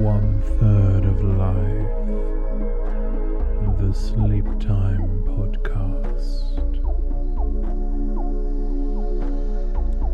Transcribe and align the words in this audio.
One 0.00 0.40
third 0.58 1.04
of 1.04 1.22
life, 1.22 1.92
the 3.78 3.92
Sleep 3.92 4.46
Time 4.58 5.22
Podcast. 5.26 6.56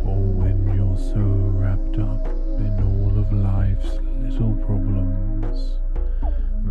For 0.02 0.18
when 0.34 0.58
you're 0.74 0.98
so 0.98 1.22
wrapped 1.54 2.00
up 2.00 2.26
in 2.58 2.74
all 2.82 3.16
of 3.16 3.32
life's 3.32 4.00
little 4.24 4.56
problems 4.66 5.78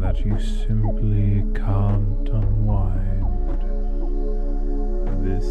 that 0.02 0.20
you 0.26 0.38
simply 0.68 1.46
can't 1.56 2.28
unwind, 2.28 3.62
this 5.26 5.46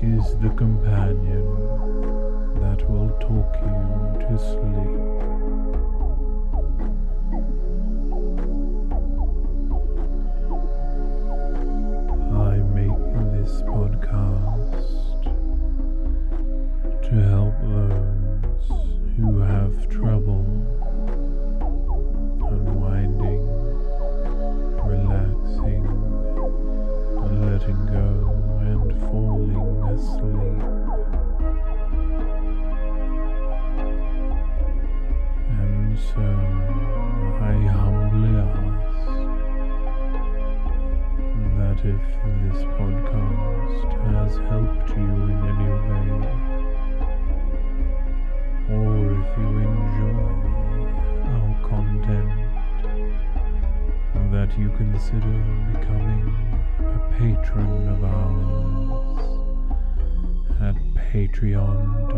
is 0.00 0.38
the 0.38 0.54
companion 0.56 1.46
that 2.62 2.88
will 2.88 3.10
talk 3.18 3.52
you 3.64 4.28
to 4.28 4.38
sleep. 4.38 5.13
patreon.com 61.34 62.13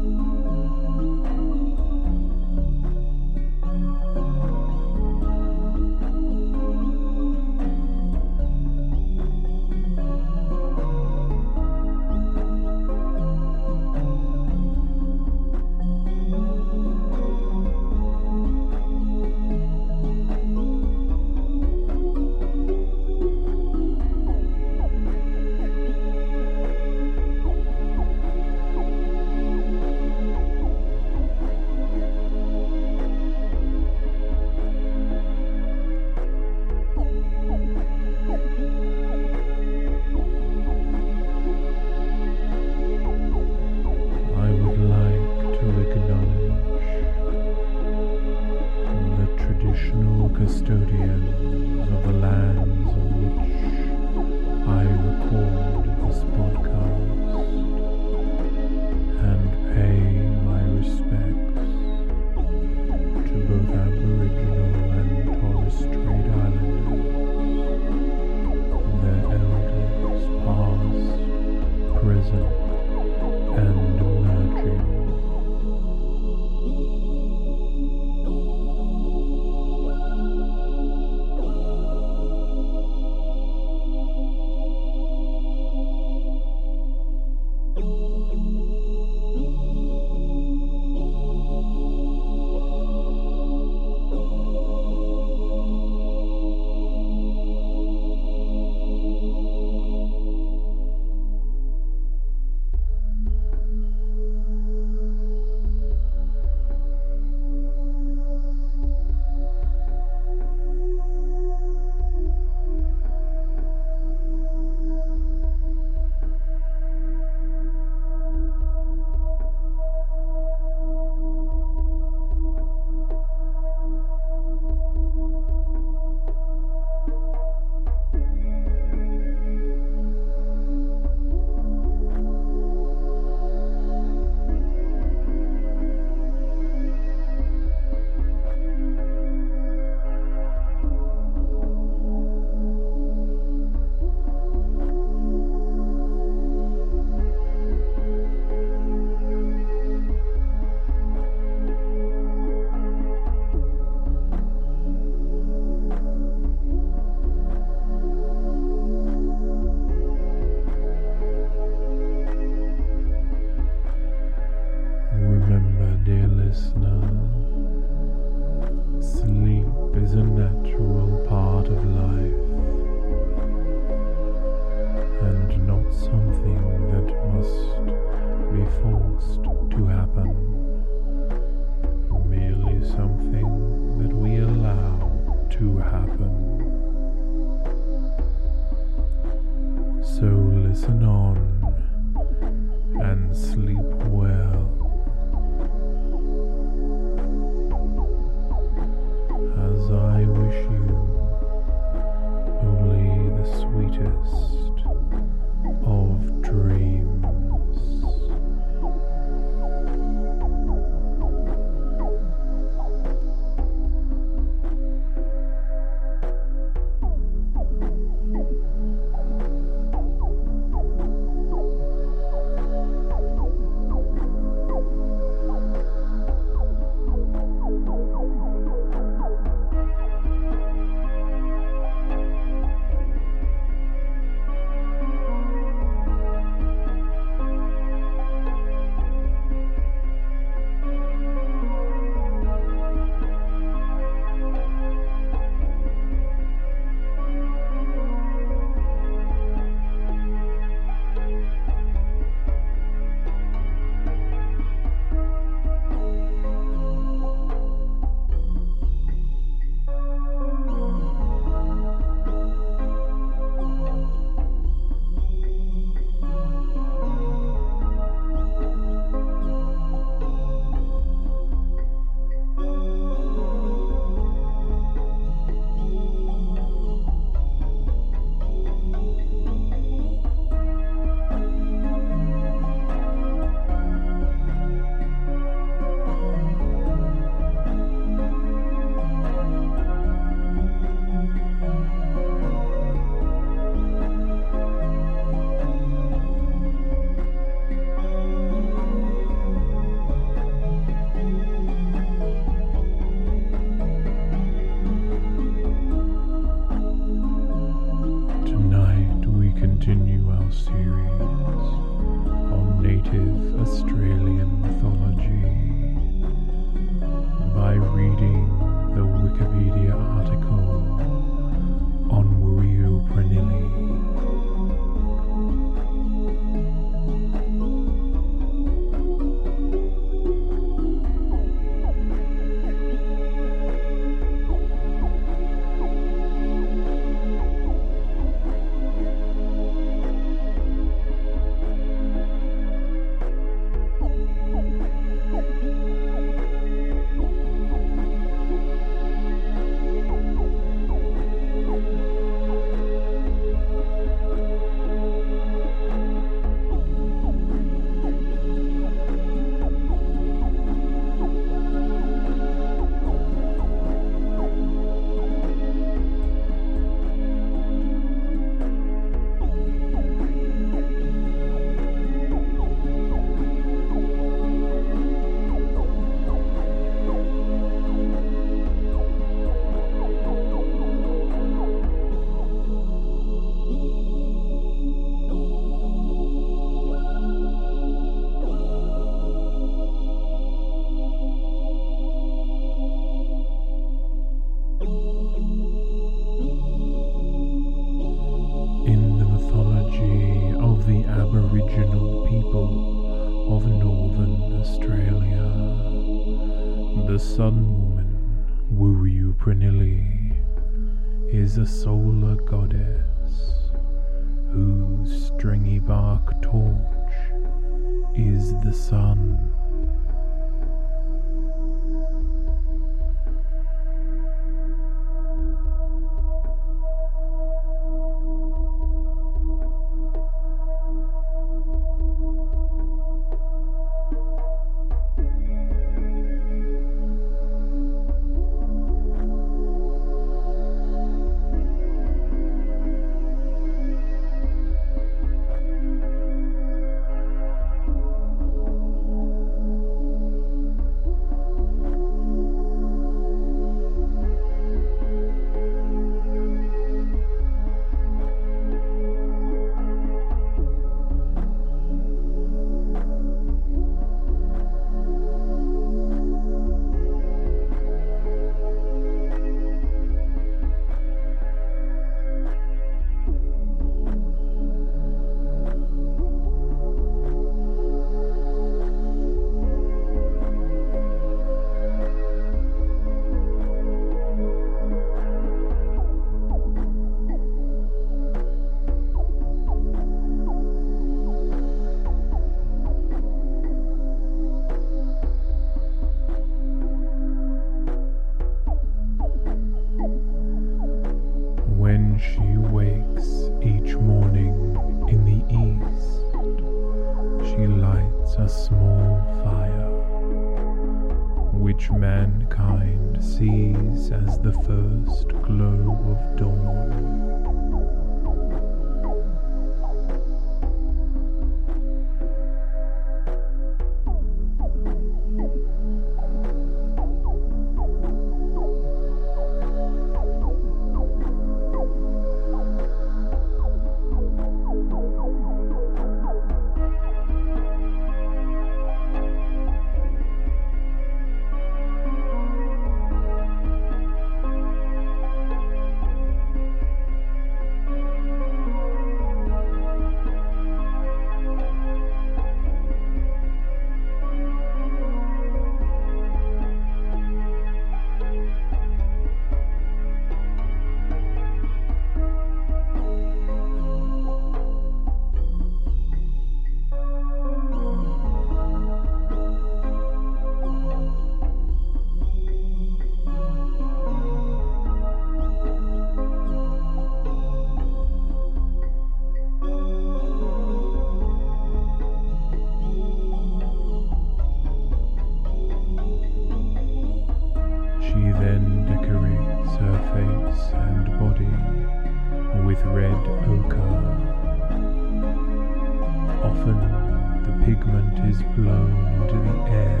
is 598.32 598.42
blown 598.56 598.96
into 599.20 599.34
the 599.34 599.56
air, 599.70 600.00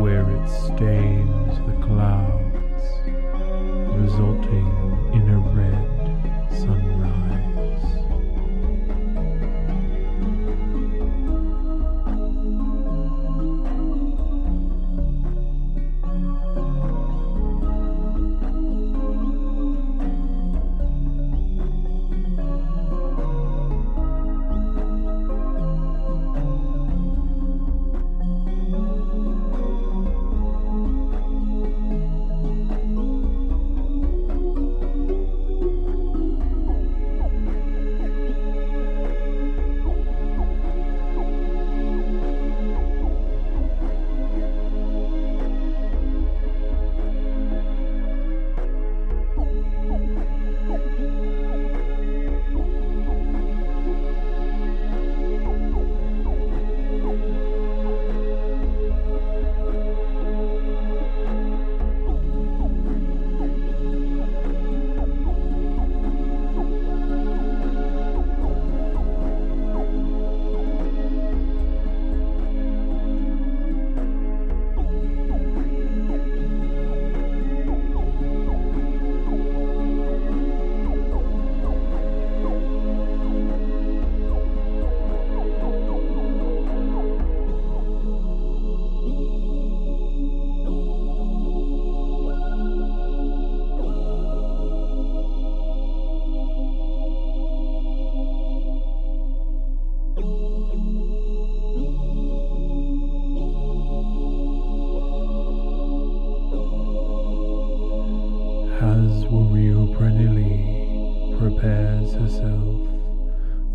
where 0.00 0.24
it 0.30 0.48
stains 0.48 1.58
the 1.66 1.76
clouds, 1.84 2.84
resulting 4.00 4.66
in 5.12 5.28
a 5.28 5.38
red 5.52 5.93
Prenily 109.96 111.38
prepares 111.38 112.14
herself 112.14 112.88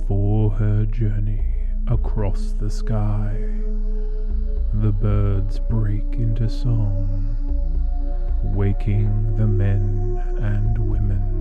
for 0.07 0.51
her 0.51 0.85
journey 0.85 1.41
across 1.87 2.53
the 2.59 2.69
sky. 2.69 3.37
The 4.73 4.91
birds 4.91 5.59
break 5.59 6.03
into 6.13 6.49
song, 6.49 7.37
waking 8.43 9.37
the 9.37 9.47
men 9.47 10.21
and 10.41 10.77
women. 10.89 11.38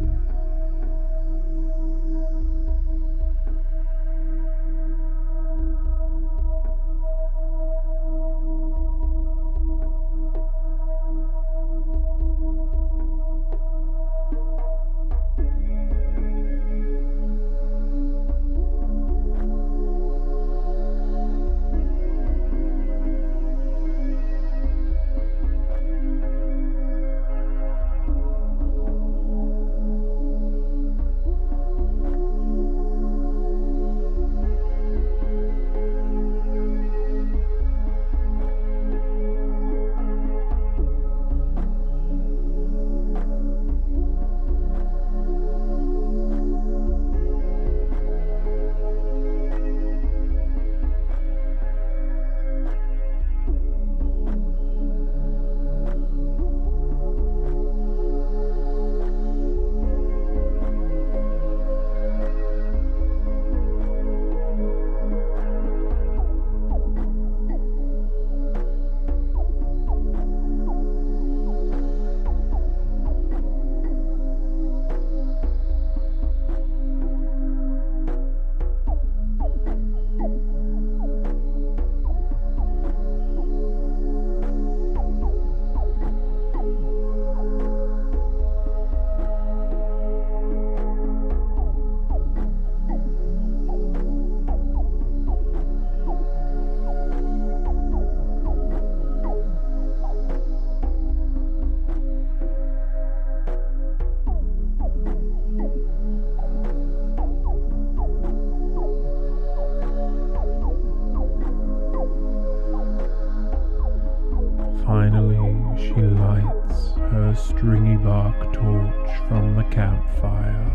Bark 118.03 118.53
torch 118.53 119.29
from 119.29 119.57
the 119.57 119.65
campfire, 119.65 120.73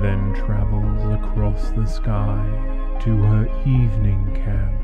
then 0.00 0.34
travels 0.34 1.02
across 1.20 1.70
the 1.70 1.86
sky 1.86 2.44
to 3.00 3.16
her 3.16 3.46
evening 3.66 4.30
camp 4.44 4.80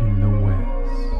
in 0.00 0.20
the 0.20 0.44
west. 0.44 1.19